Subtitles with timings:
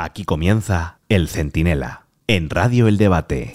[0.00, 3.50] Aquí comienza El Centinela, en Radio El Debate.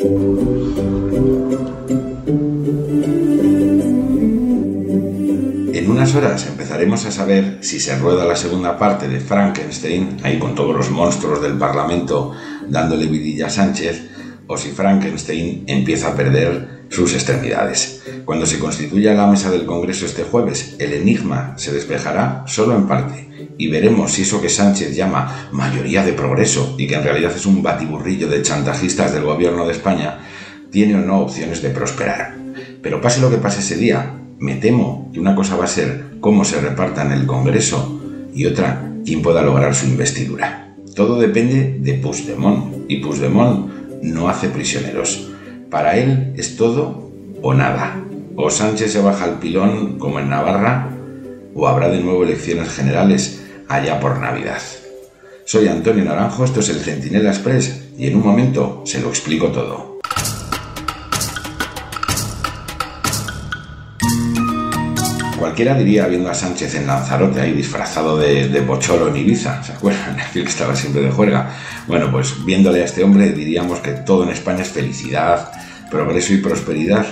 [5.74, 10.38] En unas horas empezaremos a saber si se rueda la segunda parte de Frankenstein, ahí
[10.38, 12.34] con todos los monstruos del Parlamento
[12.68, 14.10] dándole vidilla a Sánchez,
[14.48, 18.04] o si Frankenstein empieza a perder sus extremidades.
[18.26, 22.88] Cuando se constituya la mesa del Congreso este jueves, el enigma se despejará solo en
[22.88, 27.34] parte y veremos si eso que Sánchez llama mayoría de progreso y que en realidad
[27.36, 30.20] es un batiburrillo de chantajistas del gobierno de España,
[30.72, 32.36] tiene o no opciones de prosperar.
[32.82, 36.18] Pero pase lo que pase ese día, me temo que una cosa va a ser
[36.20, 38.02] cómo se repartan el Congreso
[38.34, 40.76] y otra quién pueda lograr su investidura.
[40.96, 45.30] Todo depende de Puigdemont y Puigdemont no hace prisioneros.
[45.70, 47.10] Para él es todo
[47.42, 48.04] o nada.
[48.36, 50.90] O Sánchez se baja al pilón como en Navarra
[51.56, 54.62] o habrá de nuevo elecciones generales allá por Navidad.
[55.46, 59.50] Soy Antonio Naranjo, esto es el Centinela Express y en un momento se lo explico
[59.50, 59.93] todo.
[65.44, 69.74] Cualquiera diría, viendo a Sánchez en Lanzarote ahí disfrazado de, de pocholo en Ibiza, ¿se
[69.74, 70.16] acuerdan?
[70.16, 71.52] Decir que estaba siempre de juerga.
[71.86, 75.52] Bueno, pues viéndole a este hombre diríamos que todo en España es felicidad,
[75.92, 77.06] progreso y prosperidad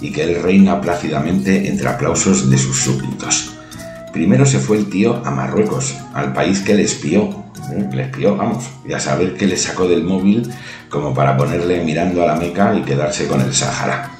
[0.00, 3.52] y que él reina plácidamente entre aplausos de sus súbditos.
[4.12, 7.88] Primero se fue el tío a Marruecos, al país que le espió, ¿eh?
[7.92, 10.50] le espió, vamos, y a saber qué le sacó del móvil
[10.90, 14.15] como para ponerle mirando a la Meca y quedarse con el Sahara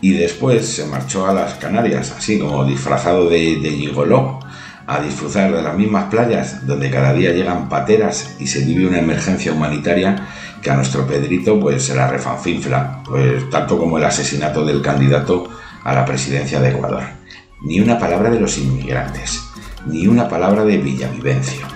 [0.00, 4.40] y después se marchó a las Canarias, así como disfrazado de, de gigoló,
[4.86, 8.98] a disfrutar de las mismas playas donde cada día llegan pateras y se vive una
[8.98, 10.26] emergencia humanitaria
[10.60, 15.48] que a nuestro Pedrito pues se la refanfinfla, pues tanto como el asesinato del candidato
[15.84, 17.04] a la presidencia de Ecuador.
[17.62, 19.40] Ni una palabra de los inmigrantes,
[19.86, 21.66] ni una palabra de Villavivencio,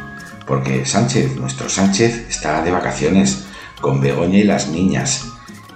[0.47, 3.47] porque Sánchez, nuestro Sánchez, está de vacaciones
[3.80, 5.27] con Begoña y las niñas,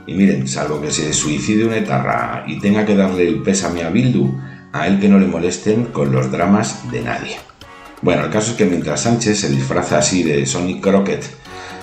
[0.08, 3.90] y miren, salvo que se suicide una etarra y tenga que darle el pésame a
[3.90, 4.40] Bildu,
[4.72, 7.36] a él que no le molesten con los dramas de nadie.
[8.00, 11.24] Bueno, el caso es que mientras Sánchez se disfraza así de Sonic Crockett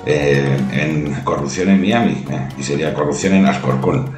[0.07, 4.09] eh, en Corrupción en Miami, eh, y sería Corrupción en Ascorcón,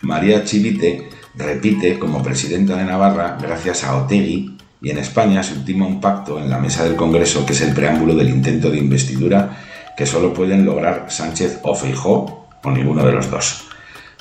[0.00, 5.86] María Chivite repite como presidenta de Navarra gracias a Otegui y en España se ultima
[5.86, 9.56] un pacto en la mesa del Congreso que es el preámbulo del intento de investidura
[9.96, 13.68] que solo pueden lograr Sánchez o Feijó o ninguno de los dos.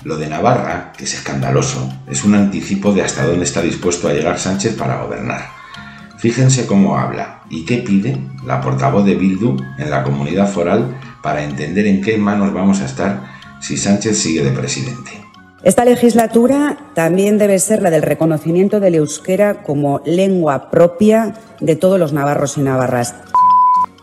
[0.04, 4.14] Lo de Navarra, que es escandaloso, es un anticipo de hasta dónde está dispuesto a
[4.14, 5.42] llegar Sánchez para gobernar.
[6.18, 11.44] Fíjense cómo habla y qué pide la portavoz de Bildu en la comunidad foral para
[11.44, 13.22] entender en qué manos vamos a estar
[13.60, 15.12] si Sánchez sigue de presidente.
[15.64, 22.00] Esta legislatura también debe ser la del reconocimiento del euskera como lengua propia de todos
[22.00, 23.14] los navarros y navarras.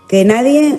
[0.09, 0.79] Que nadie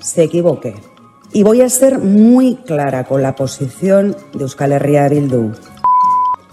[0.00, 0.89] se equivoque.
[1.32, 5.52] Y voy a ser muy clara con la posición de Euskal Herria Bildu.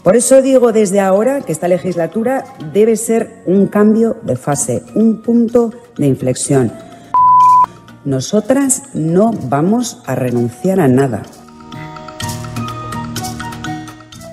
[0.04, 5.22] Por eso digo desde ahora que esta legislatura debe ser un cambio de fase, un
[5.22, 6.72] punto de inflexión.
[8.06, 11.24] Nosotras no vamos a renunciar a nada.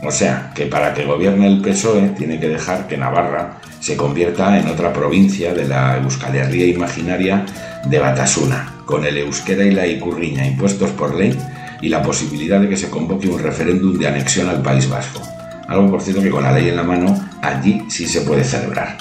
[0.06, 4.59] O sea, que para que gobierne el PSOE tiene que dejar que Navarra se convierta
[4.59, 7.47] en otra provincia de la Euskal Herria imaginaria
[7.86, 11.36] de Batasuna, con el euskera y la icurriña impuestos por ley
[11.80, 15.22] y la posibilidad de que se convoque un referéndum de anexión al País Vasco.
[15.68, 18.96] Algo, por cierto, que con la ley en la mano allí sí se puede celebrar.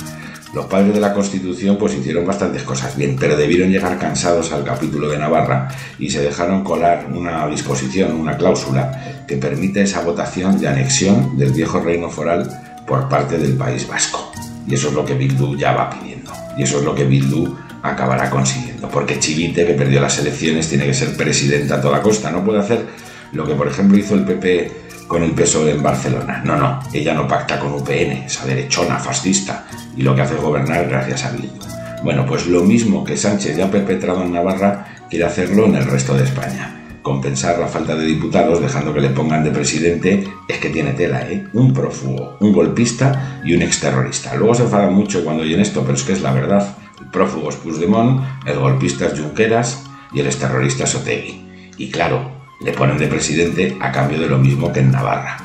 [0.53, 4.63] Los padres de la Constitución pues hicieron bastantes cosas bien, pero debieron llegar cansados al
[4.63, 5.67] capítulo de Navarra
[5.97, 11.53] y se dejaron colar una disposición, una cláusula que permite esa votación de anexión del
[11.53, 12.47] viejo reino foral
[12.85, 14.31] por parte del País Vasco.
[14.67, 16.31] Y eso es lo que Bildu ya va pidiendo.
[16.55, 18.62] Y eso es lo que Bildu acabará consiguiendo.
[18.91, 22.31] Porque Chivite, que perdió las elecciones, tiene que ser presidenta a toda costa.
[22.31, 22.85] No puede hacer
[23.31, 26.41] lo que, por ejemplo, hizo el PP con el PSOE en Barcelona.
[26.45, 30.41] No, no, ella no pacta con UPN, esa derechona fascista, y lo que hace es
[30.41, 31.59] gobernar gracias a Bildu.
[32.03, 35.85] Bueno, pues lo mismo que Sánchez ya ha perpetrado en Navarra, quiere hacerlo en el
[35.85, 36.79] resto de España.
[37.01, 41.21] Compensar la falta de diputados dejando que le pongan de presidente es que tiene tela,
[41.29, 41.45] ¿eh?
[41.53, 44.35] Un prófugo, un golpista y un exterrorista.
[44.35, 46.77] Luego se enfada mucho cuando oyen esto, pero es que es la verdad
[47.13, 51.71] prófugos Puigdemont, el golpista Junqueras y el exterrorista Sotegui.
[51.77, 55.37] Y claro, le ponen de presidente a cambio de lo mismo que en Navarra.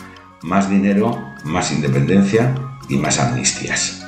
[0.43, 2.55] Más dinero, más independencia
[2.89, 4.05] y más amnistías.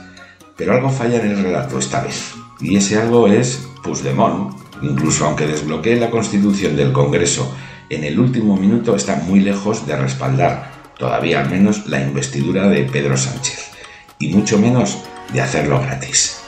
[0.56, 2.34] Pero algo falla en el relato esta vez.
[2.60, 4.54] Y ese algo es Puigdemont.
[4.82, 7.54] Incluso aunque desbloquee la constitución del Congreso
[7.90, 12.84] en el último minuto, está muy lejos de respaldar, todavía al menos, la investidura de
[12.84, 13.72] Pedro Sánchez.
[14.18, 14.98] Y mucho menos
[15.32, 16.39] de hacerlo gratis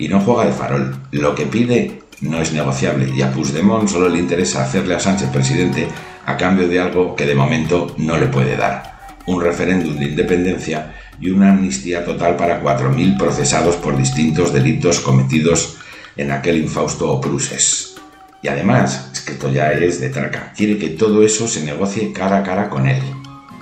[0.00, 0.96] y no juega de farol.
[1.12, 5.28] Lo que pide no es negociable y a Puigdemont solo le interesa hacerle a Sánchez
[5.28, 5.86] presidente
[6.26, 10.94] a cambio de algo que de momento no le puede dar, un referéndum de independencia
[11.20, 15.76] y una amnistía total para 4.000 procesados por distintos delitos cometidos
[16.16, 17.96] en aquel infausto Pruses.
[18.42, 22.12] Y además, es que esto ya es de traca, quiere que todo eso se negocie
[22.12, 23.02] cara a cara con él,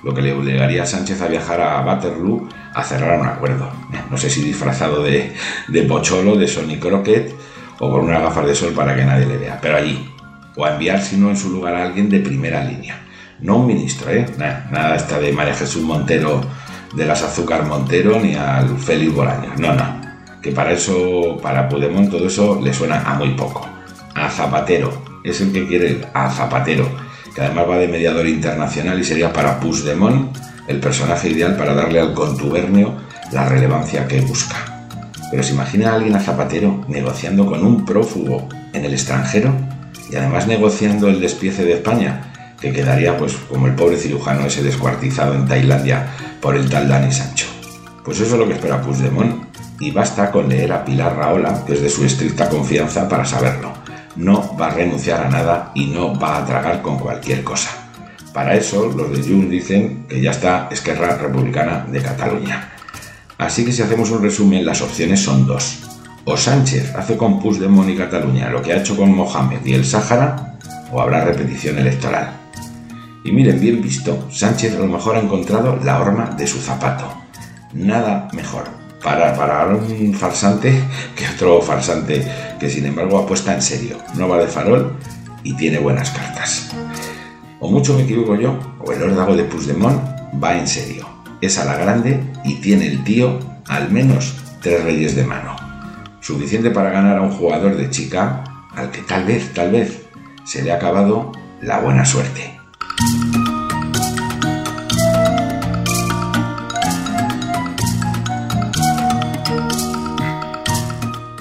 [0.05, 3.71] lo que le obligaría a Sánchez a viajar a Waterloo a cerrar un acuerdo.
[4.11, 5.35] No sé si disfrazado de,
[5.69, 7.35] de pocholo, de Sonny Crockett
[7.81, 10.11] o con unas gafas de sol para que nadie le vea, pero allí,
[10.57, 13.01] o a enviar sino en su lugar a alguien de primera línea.
[13.41, 14.27] No un ministro, ¿eh?
[14.37, 16.41] Nada, nada está de María Jesús Montero
[16.95, 19.59] de las Azúcar Montero ni al Félix Bolaños.
[19.59, 20.01] No, no.
[20.43, 23.69] Que para eso, para Puigdemont, todo eso le suena a muy poco.
[24.15, 25.03] A Zapatero.
[25.23, 26.89] Es el que quiere a Zapatero.
[27.35, 30.37] Que además va de mediador internacional y sería para Puigdemont
[30.69, 32.95] el personaje ideal para darle al contubernio
[33.33, 34.57] la relevancia que busca.
[35.31, 39.53] Pero se imagina a alguien a Zapatero negociando con un prófugo en el extranjero
[40.11, 44.63] y además negociando el despiece de España, que quedaría pues como el pobre cirujano ese
[44.63, 46.07] descuartizado en Tailandia
[46.41, 47.47] por el tal Dani Sancho.
[48.05, 49.45] Pues eso es lo que espera Puigdemont
[49.81, 53.73] y basta con leer a Pilar Raola, que es de su estricta confianza, para saberlo.
[54.17, 57.71] No va a renunciar a nada y no va a tragar con cualquier cosa.
[58.39, 62.71] Para eso, los de Junts dicen que ya está Esquerra Republicana de Cataluña.
[63.37, 65.81] Así que si hacemos un resumen, las opciones son dos.
[66.25, 69.85] O Sánchez hace con Puigdemont y Cataluña lo que ha hecho con Mohamed y el
[69.85, 70.57] Sáhara,
[70.93, 72.31] o habrá repetición electoral.
[73.25, 77.13] Y miren, bien visto, Sánchez a lo mejor ha encontrado la horma de su zapato.
[77.73, 78.67] Nada mejor
[79.03, 80.81] para, para un farsante
[81.17, 82.25] que otro farsante
[82.61, 84.97] que sin embargo apuesta en serio, no va de farol
[85.43, 86.68] y tiene buenas cartas.
[87.61, 90.01] O mucho me equivoco yo, o el órdago de Puigdemont
[90.43, 91.09] va en serio.
[91.41, 95.57] Es a la grande y tiene el tío al menos tres reyes de mano.
[96.21, 98.45] Suficiente para ganar a un jugador de chica
[98.75, 100.07] al que tal vez, tal vez,
[100.45, 102.59] se le ha acabado la buena suerte.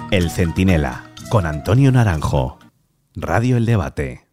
[0.10, 2.58] El Centinela, con Antonio Naranjo.
[3.16, 4.27] Radio El Debate.